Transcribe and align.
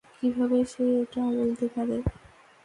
কিভাবে 0.15 0.59
সে 0.71 0.83
এটা 1.01 1.21
বলতে 1.37 1.65
পারে? 1.75 1.97